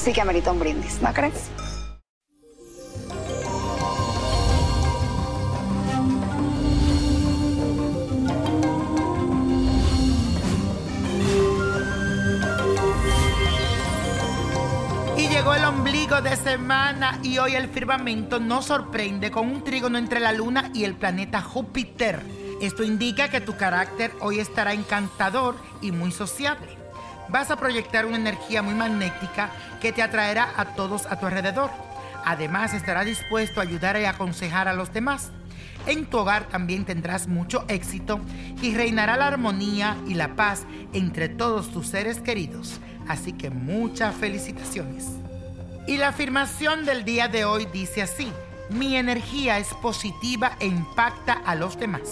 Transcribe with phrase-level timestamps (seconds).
[0.00, 1.50] sí que amerita un brindis, ¿no crees?
[15.18, 19.98] Y llegó el ombligo de semana y hoy el firmamento nos sorprende con un trígono
[19.98, 22.22] entre la luna y el planeta Júpiter.
[22.62, 26.79] Esto indica que tu carácter hoy estará encantador y muy sociable.
[27.30, 31.70] Vas a proyectar una energía muy magnética que te atraerá a todos a tu alrededor.
[32.24, 35.30] Además estarás dispuesto a ayudar y aconsejar a los demás.
[35.86, 38.20] En tu hogar también tendrás mucho éxito
[38.60, 42.80] y reinará la armonía y la paz entre todos tus seres queridos.
[43.08, 45.06] Así que muchas felicitaciones.
[45.86, 48.32] Y la afirmación del día de hoy dice así,
[48.70, 52.10] mi energía es positiva e impacta a los demás.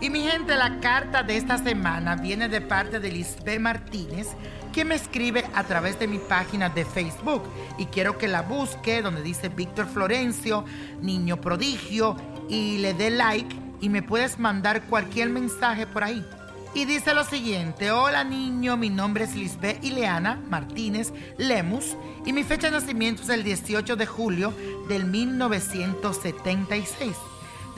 [0.00, 4.28] Y mi gente, la carta de esta semana viene de parte de Lisbeth Martínez,
[4.72, 7.42] que me escribe a través de mi página de Facebook.
[7.76, 10.64] Y quiero que la busque donde dice Víctor Florencio,
[11.02, 12.16] niño prodigio,
[12.48, 16.24] y le dé like y me puedes mandar cualquier mensaje por ahí.
[16.72, 22.44] Y dice lo siguiente, hola niño, mi nombre es Lisbeth Ileana Martínez Lemus y mi
[22.44, 24.54] fecha de nacimiento es el 18 de julio
[24.88, 27.16] del 1976.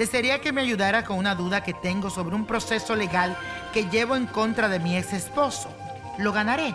[0.02, 3.38] Desearía que me ayudara con una duda que tengo sobre un proceso legal
[3.72, 5.72] que llevo en contra de mi ex esposo.
[6.18, 6.74] ¿Lo ganaré?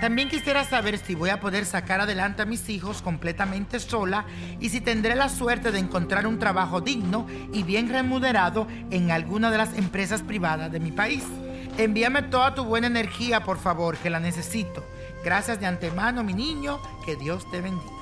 [0.00, 4.24] También quisiera saber si voy a poder sacar adelante a mis hijos completamente sola
[4.58, 9.50] y si tendré la suerte de encontrar un trabajo digno y bien remunerado en alguna
[9.50, 11.24] de las empresas privadas de mi país.
[11.76, 14.82] Envíame toda tu buena energía, por favor, que la necesito.
[15.22, 16.80] Gracias de antemano, mi niño.
[17.04, 18.01] Que Dios te bendiga.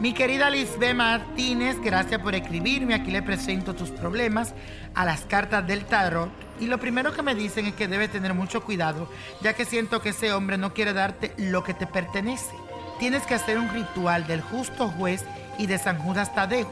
[0.00, 2.94] Mi querida Lisbeth Martínez, gracias por escribirme.
[2.94, 4.54] Aquí le presento tus problemas
[4.94, 6.30] a las cartas del tarot.
[6.60, 9.10] Y lo primero que me dicen es que debes tener mucho cuidado,
[9.42, 12.54] ya que siento que ese hombre no quiere darte lo que te pertenece.
[13.00, 15.24] Tienes que hacer un ritual del justo juez
[15.58, 16.70] y de San Judas Tadeo.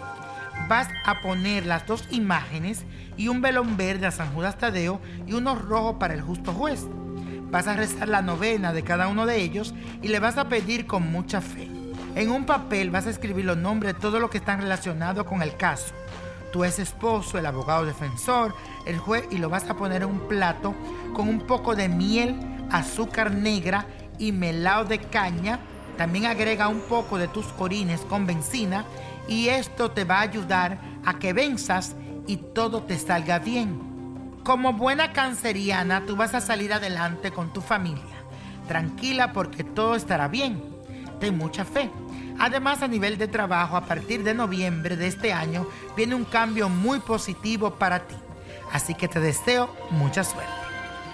[0.69, 2.85] Vas a poner las dos imágenes
[3.17, 6.87] y un velón verde a San Judas Tadeo y uno rojo para el justo juez.
[7.51, 10.87] Vas a rezar la novena de cada uno de ellos y le vas a pedir
[10.87, 11.76] con mucha fe.
[12.17, 15.43] En un papel vas a escribir los nombres de todo lo que están relacionados con
[15.43, 15.93] el caso.
[16.51, 18.55] Tu ex esposo, el abogado defensor,
[18.87, 20.75] el juez y lo vas a poner en un plato
[21.13, 22.41] con un poco de miel,
[22.71, 23.85] azúcar negra
[24.19, 25.59] y melado de caña.
[25.99, 28.87] También agrega un poco de tus orines con benzina
[29.29, 31.97] y esto te va a ayudar a que venzas
[32.27, 33.79] y todo te salga bien.
[34.43, 38.17] Como buena canceriana, tú vas a salir adelante con tu familia.
[38.69, 40.63] Tranquila porque todo estará bien.
[41.21, 41.91] Ten mucha fe.
[42.39, 45.67] Además, a nivel de trabajo, a partir de noviembre de este año,
[45.97, 48.15] viene un cambio muy positivo para ti.
[48.73, 50.53] Así que te deseo mucha suerte.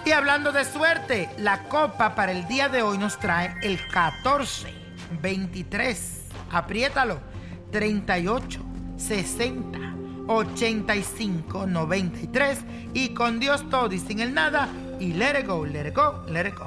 [0.04, 4.68] Y hablando de suerte, la copa para el día de hoy nos trae el 14,
[5.20, 7.32] 23, Apriétalo.
[7.72, 8.60] 38
[8.98, 9.78] 60
[10.28, 12.58] 85 93
[12.94, 14.68] y con Dios todo y sin el nada
[15.00, 16.66] y let it go, let it go, let it go.